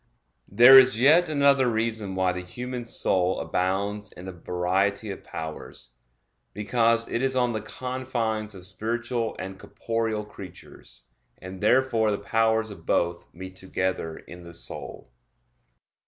[0.49, 5.91] There is yet another reason why the human soul abounds in a variety of powers
[6.55, 11.03] because it is on the confines of spiritual and corporeal creatures;
[11.37, 15.11] and therefore the powers of both meet together in the soul.